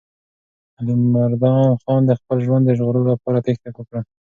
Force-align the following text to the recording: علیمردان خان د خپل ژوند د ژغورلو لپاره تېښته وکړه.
علیمردان 0.79 1.69
خان 1.81 2.01
د 2.05 2.11
خپل 2.19 2.37
ژوند 2.45 2.63
د 2.65 2.69
ژغورلو 2.77 3.11
لپاره 3.13 3.43
تېښته 3.45 3.69
وکړه. 3.75 4.01